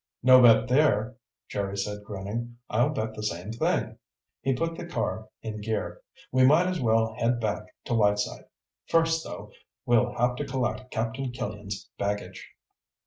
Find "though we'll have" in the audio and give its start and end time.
9.23-10.37